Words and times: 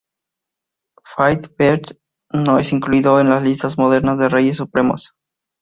Flaithbertach 1.05 1.93
no 2.33 2.57
es 2.57 2.73
incluido 2.73 3.19
en 3.21 3.43
listas 3.43 3.77
modernas 3.77 4.17
de 4.17 4.29
Reyes 4.29 4.57
Supremos. 4.57 5.13